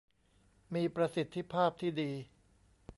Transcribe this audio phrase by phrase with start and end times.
[0.75, 2.11] มีประสิทธิภาพที่ดี